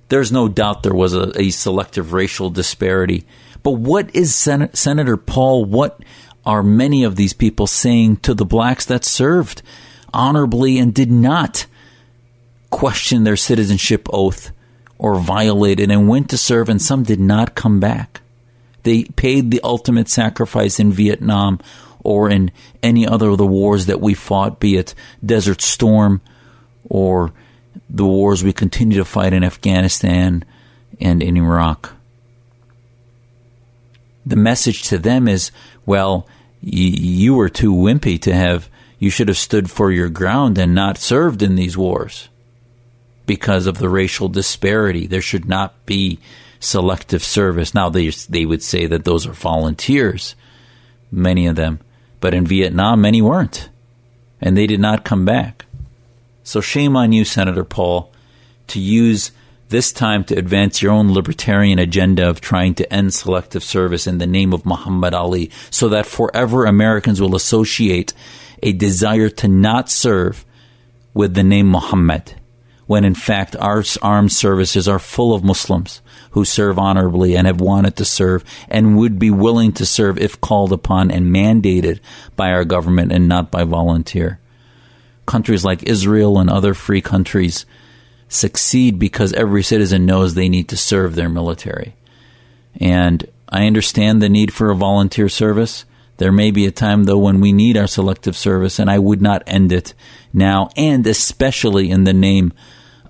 There's 0.07 0.31
no 0.31 0.47
doubt 0.47 0.81
there 0.81 0.95
was 0.95 1.13
a, 1.13 1.31
a 1.39 1.51
selective 1.51 2.11
racial 2.11 2.49
disparity. 2.49 3.27
But 3.61 3.73
what 3.73 4.15
is 4.15 4.33
Sen- 4.33 4.73
Senator 4.73 5.17
Paul, 5.17 5.65
what 5.65 5.99
are 6.47 6.63
many 6.63 7.03
of 7.03 7.15
these 7.15 7.33
people 7.33 7.67
saying 7.67 8.17
to 8.17 8.33
the 8.33 8.43
blacks 8.43 8.85
that 8.85 9.05
served 9.05 9.61
honorably 10.11 10.79
and 10.79 10.95
did 10.95 11.11
not? 11.11 11.67
Question 12.75 13.23
their 13.23 13.37
citizenship 13.37 14.05
oath 14.11 14.51
or 14.97 15.17
violated 15.17 15.89
and 15.89 16.09
went 16.09 16.29
to 16.29 16.37
serve, 16.37 16.67
and 16.67 16.81
some 16.81 17.03
did 17.03 17.21
not 17.21 17.55
come 17.55 17.79
back. 17.79 18.19
They 18.83 19.05
paid 19.05 19.49
the 19.49 19.61
ultimate 19.63 20.09
sacrifice 20.09 20.77
in 20.77 20.91
Vietnam 20.91 21.61
or 22.03 22.29
in 22.29 22.51
any 22.83 23.07
other 23.07 23.29
of 23.29 23.37
the 23.37 23.47
wars 23.47 23.85
that 23.85 24.01
we 24.01 24.13
fought, 24.13 24.59
be 24.59 24.75
it 24.75 24.93
Desert 25.25 25.61
Storm 25.61 26.19
or 26.89 27.31
the 27.89 28.05
wars 28.05 28.43
we 28.43 28.51
continue 28.51 28.97
to 28.97 29.05
fight 29.05 29.31
in 29.31 29.45
Afghanistan 29.45 30.43
and 30.99 31.23
in 31.23 31.37
Iraq. 31.37 31.93
The 34.25 34.35
message 34.35 34.83
to 34.89 34.97
them 34.97 35.29
is 35.29 35.49
well, 35.85 36.27
you 36.59 37.35
were 37.35 37.47
too 37.47 37.73
wimpy 37.73 38.21
to 38.23 38.33
have, 38.33 38.69
you 38.99 39.09
should 39.09 39.29
have 39.29 39.37
stood 39.37 39.71
for 39.71 39.93
your 39.93 40.09
ground 40.09 40.57
and 40.57 40.75
not 40.75 40.97
served 40.97 41.41
in 41.41 41.55
these 41.55 41.77
wars 41.77 42.27
because 43.25 43.67
of 43.67 43.77
the 43.77 43.89
racial 43.89 44.29
disparity. 44.29 45.07
There 45.07 45.21
should 45.21 45.47
not 45.47 45.85
be 45.85 46.19
selective 46.59 47.23
service. 47.23 47.73
Now, 47.73 47.89
they, 47.89 48.09
they 48.09 48.45
would 48.45 48.63
say 48.63 48.85
that 48.87 49.05
those 49.05 49.27
are 49.27 49.33
volunteers, 49.33 50.35
many 51.11 51.47
of 51.47 51.55
them. 51.55 51.79
But 52.19 52.33
in 52.33 52.45
Vietnam, 52.45 53.01
many 53.01 53.21
weren't. 53.21 53.69
And 54.41 54.57
they 54.57 54.67
did 54.67 54.79
not 54.79 55.05
come 55.05 55.25
back. 55.25 55.65
So 56.43 56.61
shame 56.61 56.95
on 56.95 57.11
you, 57.11 57.25
Senator 57.25 57.63
Paul, 57.63 58.11
to 58.67 58.79
use 58.79 59.31
this 59.69 59.91
time 59.91 60.23
to 60.25 60.37
advance 60.37 60.81
your 60.81 60.91
own 60.91 61.11
libertarian 61.11 61.79
agenda 61.79 62.29
of 62.29 62.39
trying 62.39 62.75
to 62.75 62.93
end 62.93 63.13
selective 63.13 63.63
service 63.63 64.05
in 64.05 64.19
the 64.19 64.27
name 64.27 64.53
of 64.53 64.65
Muhammad 64.65 65.13
Ali 65.13 65.49
so 65.71 65.89
that 65.89 66.05
forever 66.05 66.65
Americans 66.65 67.19
will 67.19 67.35
associate 67.35 68.13
a 68.61 68.71
desire 68.73 69.29
to 69.29 69.47
not 69.47 69.89
serve 69.89 70.45
with 71.13 71.33
the 71.33 71.43
name 71.43 71.67
Muhammad 71.67 72.35
when 72.87 73.03
in 73.03 73.15
fact 73.15 73.55
our 73.57 73.83
armed 74.01 74.31
services 74.31 74.87
are 74.87 74.99
full 74.99 75.33
of 75.33 75.43
Muslims 75.43 76.01
who 76.31 76.45
serve 76.45 76.77
honorably 76.77 77.35
and 77.35 77.47
have 77.47 77.61
wanted 77.61 77.95
to 77.95 78.05
serve 78.05 78.43
and 78.67 78.97
would 78.97 79.17
be 79.17 79.31
willing 79.31 79.71
to 79.71 79.85
serve 79.85 80.17
if 80.17 80.39
called 80.41 80.71
upon 80.71 81.09
and 81.09 81.33
mandated 81.33 81.99
by 82.35 82.51
our 82.51 82.65
government 82.65 83.11
and 83.11 83.27
not 83.27 83.49
by 83.49 83.63
volunteer. 83.63 84.39
Countries 85.25 85.65
like 85.65 85.83
Israel 85.83 86.37
and 86.37 86.49
other 86.49 86.73
free 86.73 87.01
countries 87.01 87.65
succeed 88.27 88.99
because 88.99 89.33
every 89.33 89.63
citizen 89.63 90.05
knows 90.05 90.33
they 90.33 90.49
need 90.49 90.69
to 90.69 90.77
serve 90.77 91.15
their 91.15 91.29
military. 91.29 91.95
And 92.79 93.25
I 93.49 93.65
understand 93.65 94.21
the 94.21 94.29
need 94.29 94.53
for 94.53 94.69
a 94.69 94.75
volunteer 94.75 95.29
service. 95.29 95.85
There 96.17 96.31
may 96.31 96.51
be 96.51 96.65
a 96.65 96.71
time, 96.71 97.03
though, 97.03 97.17
when 97.17 97.41
we 97.41 97.51
need 97.51 97.77
our 97.77 97.87
selective 97.87 98.35
service, 98.35 98.79
and 98.79 98.89
I 98.89 98.99
would 98.99 99.21
not 99.21 99.43
end 99.47 99.71
it 99.71 99.93
now, 100.33 100.69
and 100.75 101.05
especially 101.07 101.89
in 101.89 102.03
the 102.03 102.13
name 102.13 102.53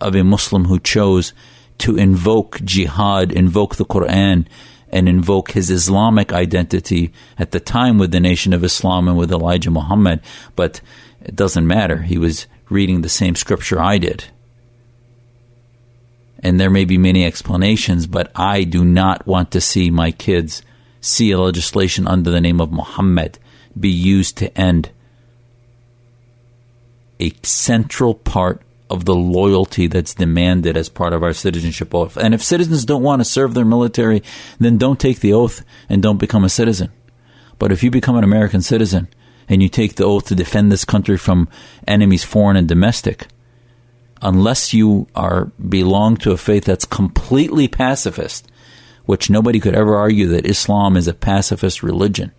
of 0.01 0.15
a 0.15 0.23
Muslim 0.23 0.65
who 0.65 0.79
chose 0.79 1.33
to 1.79 1.97
invoke 1.97 2.61
jihad, 2.63 3.31
invoke 3.31 3.75
the 3.75 3.85
Quran, 3.85 4.45
and 4.89 5.09
invoke 5.09 5.51
his 5.51 5.69
Islamic 5.69 6.31
identity 6.31 7.11
at 7.37 7.51
the 7.51 7.59
time 7.59 7.97
with 7.97 8.11
the 8.11 8.19
Nation 8.19 8.53
of 8.53 8.63
Islam 8.63 9.07
and 9.07 9.17
with 9.17 9.31
Elijah 9.31 9.71
Muhammad. 9.71 10.21
But 10.55 10.79
it 11.21 11.35
doesn't 11.35 11.67
matter. 11.67 12.03
He 12.03 12.17
was 12.17 12.47
reading 12.69 13.01
the 13.01 13.09
same 13.09 13.35
scripture 13.35 13.81
I 13.81 13.97
did. 13.97 14.25
And 16.39 16.59
there 16.59 16.69
may 16.69 16.85
be 16.85 16.97
many 16.97 17.25
explanations, 17.25 18.07
but 18.07 18.31
I 18.35 18.63
do 18.63 18.85
not 18.85 19.25
want 19.25 19.51
to 19.51 19.61
see 19.61 19.89
my 19.89 20.11
kids 20.11 20.61
see 21.01 21.31
a 21.31 21.39
legislation 21.39 22.07
under 22.07 22.31
the 22.31 22.41
name 22.41 22.61
of 22.61 22.71
Muhammad 22.71 23.37
be 23.79 23.89
used 23.89 24.37
to 24.37 24.57
end 24.57 24.89
a 27.19 27.31
central 27.43 28.13
part 28.13 28.61
of 28.89 29.05
the 29.05 29.15
loyalty 29.15 29.87
that's 29.87 30.13
demanded 30.13 30.77
as 30.77 30.89
part 30.89 31.13
of 31.13 31.23
our 31.23 31.33
citizenship 31.33 31.93
oath. 31.93 32.17
And 32.17 32.33
if 32.33 32.43
citizens 32.43 32.85
don't 32.85 33.03
want 33.03 33.19
to 33.19 33.25
serve 33.25 33.53
their 33.53 33.65
military, 33.65 34.21
then 34.59 34.77
don't 34.77 34.99
take 34.99 35.19
the 35.19 35.33
oath 35.33 35.63
and 35.89 36.03
don't 36.03 36.19
become 36.19 36.43
a 36.43 36.49
citizen. 36.49 36.91
But 37.57 37.71
if 37.71 37.83
you 37.83 37.89
become 37.89 38.15
an 38.15 38.23
American 38.23 38.61
citizen 38.61 39.07
and 39.49 39.63
you 39.63 39.69
take 39.69 39.95
the 39.95 40.05
oath 40.05 40.27
to 40.27 40.35
defend 40.35 40.71
this 40.71 40.85
country 40.85 41.17
from 41.17 41.49
enemies 41.87 42.23
foreign 42.23 42.57
and 42.57 42.67
domestic, 42.67 43.27
unless 44.21 44.73
you 44.73 45.07
are 45.15 45.45
belong 45.69 46.17
to 46.17 46.31
a 46.31 46.37
faith 46.37 46.65
that's 46.65 46.85
completely 46.85 47.67
pacifist, 47.67 48.47
which 49.05 49.29
nobody 49.29 49.59
could 49.59 49.75
ever 49.75 49.95
argue 49.95 50.27
that 50.27 50.45
Islam 50.45 50.95
is 50.97 51.07
a 51.07 51.13
pacifist 51.13 51.81
religion, 51.83 52.31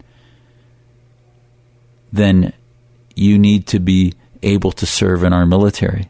then 2.12 2.52
you 3.14 3.38
need 3.38 3.66
to 3.66 3.80
be 3.80 4.12
able 4.42 4.72
to 4.72 4.86
serve 4.86 5.24
in 5.24 5.32
our 5.32 5.46
military. 5.46 6.08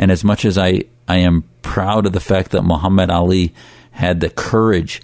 And 0.00 0.10
as 0.10 0.24
much 0.24 0.46
as 0.46 0.56
I, 0.56 0.84
I 1.06 1.16
am 1.18 1.44
proud 1.60 2.06
of 2.06 2.14
the 2.14 2.20
fact 2.20 2.52
that 2.52 2.62
Muhammad 2.62 3.10
Ali 3.10 3.52
had 3.90 4.20
the 4.20 4.30
courage 4.30 5.02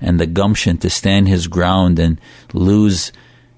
and 0.00 0.20
the 0.20 0.26
gumption 0.26 0.78
to 0.78 0.88
stand 0.88 1.26
his 1.26 1.48
ground 1.48 1.98
and 1.98 2.20
lose 2.52 3.10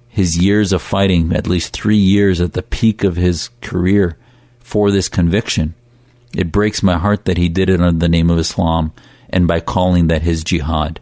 his 0.09 0.39
years 0.39 0.73
of 0.73 0.81
fighting, 0.81 1.35
at 1.35 1.47
least 1.47 1.75
three 1.75 1.99
years 1.99 2.41
at 2.41 2.55
the 2.55 2.63
peak 2.63 3.05
of 3.05 3.17
his 3.17 3.51
career, 3.61 4.17
for 4.61 4.91
this 4.91 5.11
conviction. 5.11 5.75
It 6.35 6.51
breaks 6.51 6.83
my 6.83 6.97
heart 6.97 7.27
that 7.27 7.37
he 7.37 7.51
did 7.51 7.69
it 7.69 7.83
under 7.83 7.99
the 7.99 8.09
name 8.09 8.31
of 8.31 8.39
Islam 8.39 8.93
and 9.29 9.47
by 9.47 9.61
calling 9.61 10.07
that 10.07 10.23
his 10.23 10.43
jihad. 10.43 11.01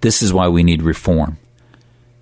This 0.00 0.22
is 0.22 0.32
why 0.32 0.48
we 0.48 0.62
need 0.62 0.80
reform. 0.80 1.36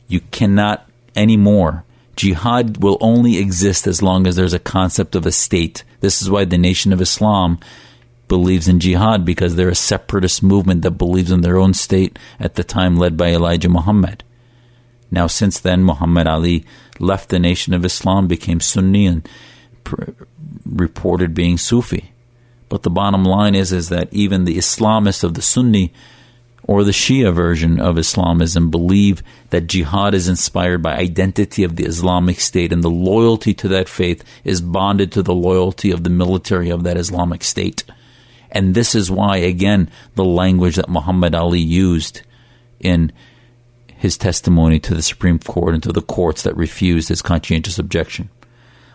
You 0.09 0.19
cannot 0.33 0.91
anymore. 1.15 1.85
Jihad 2.17 2.83
will 2.83 2.99
only 3.01 3.39
exist 3.39 3.87
as 3.87 4.03
long 4.03 4.27
as 4.27 4.37
there's 4.37 4.53
a 4.53 4.59
concept 4.59 5.15
of 5.15 5.27
a 5.27 5.33
state. 5.33 5.85
This 6.01 6.23
is 6.23 6.31
why 6.31 6.45
the 6.45 6.59
Nation 6.59 6.93
of 6.93 7.01
Islam 7.01 7.59
believes 8.29 8.69
in 8.69 8.81
jihad 8.81 9.25
because 9.25 9.55
they're 9.55 9.69
a 9.69 9.75
separatist 9.75 10.43
movement 10.43 10.83
that 10.83 10.93
believes 10.93 11.31
in 11.31 11.43
their 11.43 11.59
own 11.59 11.75
state 11.75 12.19
at 12.41 12.55
the 12.55 12.65
time 12.65 12.97
led 12.97 13.17
by 13.17 13.29
Elijah 13.29 13.69
Muhammad. 13.69 14.25
Now, 15.11 15.27
since 15.27 15.61
then, 15.61 15.85
Muhammad 15.85 16.27
Ali 16.27 16.65
left 16.99 17.29
the 17.29 17.39
Nation 17.39 17.75
of 17.75 17.85
Islam, 17.85 18.27
became 18.27 18.61
Sunni, 18.61 19.07
and 19.07 19.29
pr- 19.85 20.11
reported 20.65 21.35
being 21.35 21.59
Sufi. 21.59 22.13
But 22.69 22.83
the 22.83 22.91
bottom 22.91 23.25
line 23.25 23.55
is, 23.55 23.73
is 23.73 23.91
that 23.91 24.13
even 24.13 24.45
the 24.45 24.57
Islamists 24.57 25.23
of 25.23 25.35
the 25.35 25.43
Sunni 25.43 25.93
or 26.67 26.83
the 26.83 26.91
Shia 26.91 27.33
version 27.33 27.79
of 27.79 27.99
Islamism 27.99 28.71
believe 28.71 29.23
that 29.51 29.67
jihad 29.67 30.15
is 30.15 30.29
inspired 30.29 30.83
by 30.83 30.97
identity 30.97 31.63
of 31.63 31.77
the 31.77 31.85
Islamic 31.85 32.41
State 32.41 32.73
and 32.73 32.83
the 32.83 32.91
loyalty 32.91 33.53
to 33.55 33.69
that 33.69 33.89
faith 33.89 34.25
is 34.45 34.61
bonded 34.63 35.13
to 35.13 35.23
the 35.23 35.35
loyalty 35.35 35.91
of 35.91 36.05
the 36.05 36.11
military 36.11 36.71
of 36.71 36.83
that 36.85 36.97
Islamic 36.97 37.45
State. 37.45 37.85
And 38.51 38.75
this 38.75 38.95
is 38.95 39.11
why, 39.11 39.39
again, 39.39 39.91
the 40.15 40.25
language 40.25 40.77
that 40.77 40.89
Muhammad 40.89 41.35
Ali 41.35 41.61
used 41.61 42.23
in 42.81 43.13
his 43.89 44.17
testimony 44.17 44.79
to 44.81 44.95
the 44.95 45.03
Supreme 45.03 45.39
Court 45.39 45.75
and 45.75 45.83
to 45.83 45.93
the 45.93 46.03
courts 46.03 46.43
that 46.43 46.57
refused 46.57 47.09
his 47.09 47.23
conscientious 47.23 47.79
objection. 47.79 48.31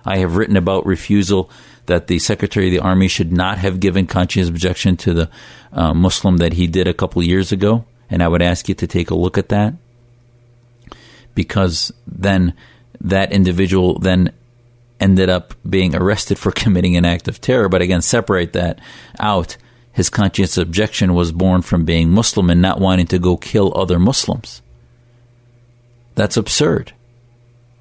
I 0.05 0.17
have 0.17 0.37
written 0.37 0.57
about 0.57 0.85
refusal 0.85 1.51
that 1.89 2.07
the 2.07 2.19
Secretary 2.19 2.67
of 2.67 2.71
the 2.71 2.87
Army 2.87 3.07
should 3.07 3.33
not 3.33 3.57
have 3.57 3.79
given 3.79 4.07
conscientious 4.07 4.47
objection 4.47 4.95
to 4.97 5.13
the 5.13 5.29
uh, 5.73 5.93
Muslim 5.93 6.37
that 6.37 6.53
he 6.53 6.67
did 6.67 6.87
a 6.87 6.93
couple 6.93 7.21
years 7.21 7.51
ago, 7.51 7.83
and 8.09 8.23
I 8.23 8.27
would 8.27 8.41
ask 8.41 8.69
you 8.69 8.75
to 8.75 8.87
take 8.87 9.09
a 9.09 9.15
look 9.15 9.37
at 9.37 9.49
that 9.49 9.73
because 11.35 11.91
then 12.07 12.53
that 13.01 13.31
individual 13.31 13.97
then 13.99 14.31
ended 14.99 15.29
up 15.29 15.53
being 15.67 15.95
arrested 15.95 16.37
for 16.37 16.51
committing 16.63 16.95
an 16.95 17.05
act 17.05 17.27
of 17.27 17.41
terror. 17.41 17.69
But 17.69 17.81
again, 17.81 18.01
separate 18.01 18.53
that 18.53 18.79
out. 19.19 19.57
His 19.91 20.09
conscientious 20.09 20.57
objection 20.57 21.13
was 21.13 21.31
born 21.31 21.61
from 21.61 21.85
being 21.85 22.11
Muslim 22.11 22.49
and 22.49 22.61
not 22.61 22.79
wanting 22.79 23.07
to 23.07 23.19
go 23.19 23.35
kill 23.35 23.73
other 23.75 23.97
Muslims. 23.99 24.61
That's 26.15 26.37
absurd. 26.37 26.93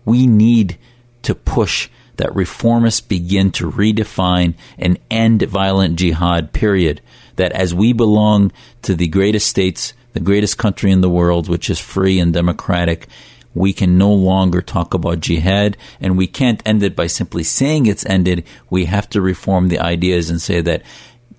We 0.05 0.27
need 0.27 0.79
to 1.23 1.35
push 1.35 1.91
that 2.19 2.31
reformists 2.31 3.07
begin 3.07 3.51
to 3.53 3.71
redefine 3.71 4.55
and 4.79 4.99
end 5.11 5.43
violent 5.43 5.97
jihad, 5.97 6.53
period. 6.53 7.01
That 7.37 7.53
as 7.53 7.75
we 7.75 7.93
belong 7.93 8.53
to 8.83 8.95
the 8.95 9.09
greatest 9.09 9.49
states, 9.49 9.95
the 10.13 10.21
greatest 10.21 10.59
country 10.59 10.91
in 10.91 11.01
the 11.01 11.09
world, 11.09 11.49
which 11.49 11.71
is 11.71 11.79
free 11.79 12.21
and 12.21 12.33
democratic, 12.33 13.07
we 13.55 13.73
can 13.73 13.97
no 13.97 14.13
longer 14.13 14.61
talk 14.61 14.95
about 14.95 15.21
jihad, 15.21 15.77
and 16.01 16.19
we 16.19 16.27
can't 16.27 16.63
end 16.67 16.83
it 16.83 16.95
by 16.95 17.07
simply 17.07 17.43
saying 17.43 17.87
it's 17.87 18.07
ended. 18.07 18.45
We 18.69 18.85
have 18.85 19.09
to 19.11 19.21
reform 19.21 19.69
the 19.69 19.79
ideas 19.79 20.29
and 20.29 20.43
say 20.43 20.61
that 20.61 20.83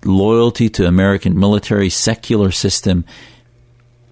loyalty 0.04 0.68
to 0.70 0.86
American 0.86 1.38
military 1.38 1.90
secular 1.90 2.50
system 2.50 3.04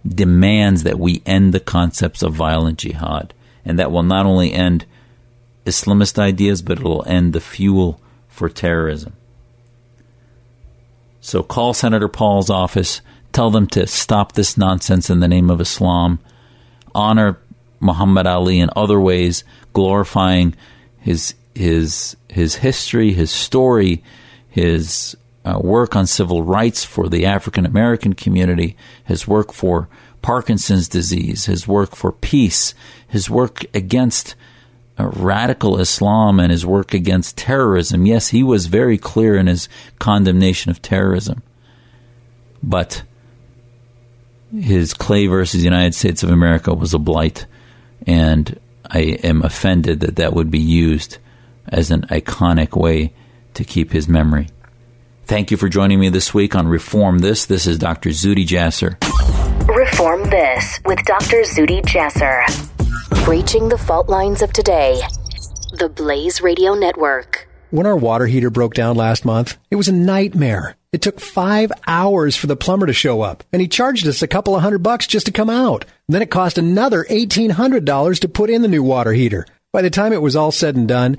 demands 0.06 0.84
that 0.84 0.98
we 0.98 1.22
end 1.26 1.52
the 1.52 1.60
concepts 1.60 2.22
of 2.22 2.34
violent 2.34 2.78
jihad. 2.78 3.34
And 3.64 3.78
that 3.78 3.90
will 3.90 4.02
not 4.02 4.26
only 4.26 4.52
end 4.52 4.86
Islamist 5.68 6.18
ideas, 6.18 6.62
but 6.62 6.78
it 6.78 6.84
will 6.84 7.04
end 7.06 7.32
the 7.32 7.40
fuel 7.40 8.00
for 8.28 8.48
terrorism. 8.48 9.14
So 11.20 11.42
call 11.42 11.74
Senator 11.74 12.08
Paul's 12.08 12.50
office, 12.50 13.00
tell 13.32 13.50
them 13.50 13.66
to 13.68 13.86
stop 13.86 14.32
this 14.32 14.56
nonsense 14.56 15.10
in 15.10 15.20
the 15.20 15.28
name 15.28 15.50
of 15.50 15.60
Islam, 15.60 16.18
honor 16.94 17.38
Muhammad 17.80 18.26
Ali 18.26 18.60
in 18.60 18.70
other 18.74 19.00
ways, 19.00 19.44
glorifying 19.72 20.54
his 20.98 21.34
his 21.54 22.16
his 22.28 22.56
history, 22.56 23.12
his 23.12 23.30
story, 23.30 24.02
his 24.48 25.16
uh, 25.44 25.58
work 25.60 25.96
on 25.96 26.06
civil 26.06 26.42
rights 26.42 26.84
for 26.84 27.08
the 27.08 27.26
African 27.26 27.66
American 27.66 28.14
community, 28.14 28.76
his 29.04 29.26
work 29.26 29.52
for 29.52 29.88
Parkinson's 30.22 30.88
disease, 30.88 31.46
his 31.46 31.68
work 31.68 31.94
for 31.94 32.12
peace, 32.12 32.74
his 33.06 33.30
work 33.30 33.64
against 33.74 34.34
Uh, 34.98 35.08
radical 35.10 35.78
Islam 35.78 36.40
and 36.40 36.50
his 36.50 36.66
work 36.66 36.92
against 36.92 37.36
terrorism. 37.36 38.04
Yes, 38.04 38.28
he 38.28 38.42
was 38.42 38.66
very 38.66 38.98
clear 38.98 39.36
in 39.36 39.46
his 39.46 39.68
condemnation 39.98 40.70
of 40.70 40.82
terrorism. 40.82 41.42
But 42.62 43.04
his 44.52 44.94
Clay 44.94 45.26
versus 45.26 45.60
the 45.60 45.64
United 45.64 45.94
States 45.94 46.22
of 46.22 46.30
America 46.30 46.74
was 46.74 46.94
a 46.94 46.98
blight, 46.98 47.46
and 48.06 48.58
I 48.90 49.00
am 49.22 49.42
offended 49.42 50.00
that 50.00 50.16
that 50.16 50.32
would 50.32 50.50
be 50.50 50.58
used 50.58 51.18
as 51.68 51.90
an 51.90 52.02
iconic 52.02 52.76
way 52.76 53.12
to 53.54 53.64
keep 53.64 53.92
his 53.92 54.08
memory. 54.08 54.48
Thank 55.26 55.50
you 55.50 55.56
for 55.56 55.68
joining 55.68 56.00
me 56.00 56.08
this 56.08 56.32
week 56.32 56.54
on 56.54 56.66
Reform 56.66 57.18
This. 57.18 57.44
This 57.44 57.66
is 57.66 57.78
Dr. 57.78 58.10
Zuhdi 58.10 58.46
Jasser. 58.46 58.96
Reform 59.68 60.24
This 60.30 60.80
with 60.86 61.04
Dr. 61.04 61.42
Zuhdi 61.42 61.82
Jasser. 61.82 62.77
Breaching 63.10 63.68
the 63.68 63.78
fault 63.78 64.08
lines 64.08 64.42
of 64.42 64.52
today. 64.52 65.00
The 65.78 65.88
Blaze 65.88 66.40
Radio 66.40 66.74
Network. 66.74 67.48
When 67.70 67.86
our 67.86 67.96
water 67.96 68.26
heater 68.26 68.50
broke 68.50 68.74
down 68.74 68.96
last 68.96 69.24
month, 69.24 69.56
it 69.70 69.76
was 69.76 69.88
a 69.88 69.92
nightmare. 69.92 70.76
It 70.92 71.02
took 71.02 71.20
five 71.20 71.70
hours 71.86 72.36
for 72.36 72.46
the 72.46 72.56
plumber 72.56 72.86
to 72.86 72.92
show 72.92 73.20
up, 73.20 73.44
and 73.52 73.60
he 73.60 73.68
charged 73.68 74.06
us 74.06 74.22
a 74.22 74.28
couple 74.28 74.56
of 74.56 74.62
hundred 74.62 74.82
bucks 74.82 75.06
just 75.06 75.26
to 75.26 75.32
come 75.32 75.50
out. 75.50 75.84
Then 76.08 76.22
it 76.22 76.30
cost 76.30 76.58
another 76.58 77.04
$1,800 77.04 78.20
to 78.20 78.28
put 78.28 78.50
in 78.50 78.62
the 78.62 78.68
new 78.68 78.82
water 78.82 79.12
heater. 79.12 79.46
By 79.72 79.82
the 79.82 79.90
time 79.90 80.12
it 80.12 80.22
was 80.22 80.34
all 80.34 80.50
said 80.50 80.76
and 80.76 80.88
done, 80.88 81.18